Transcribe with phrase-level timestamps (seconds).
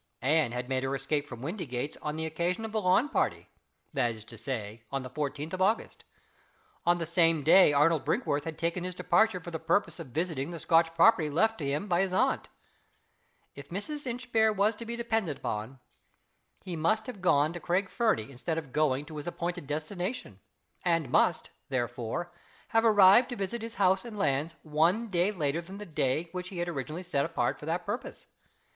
[0.23, 3.49] Anne had made her escape from Windygates on the occasion of the lawn party
[3.93, 6.03] that is to say, on the fourteenth of August.
[6.87, 10.49] On the same day Arnold Brinkworth had taken his departure for the purpose of visiting
[10.49, 12.49] the Scotch property left to him by his aunt.
[13.53, 14.07] If Mrs.
[14.07, 15.77] Inchbare was to be depended on,
[16.63, 20.39] he must have gone to Craig Fernie instead of going to his appointed destination
[20.83, 22.31] and must, therefore,
[22.69, 26.49] have arrived to visit his house and lands one day later than the day which
[26.49, 28.25] he had originally set apart for that purpose.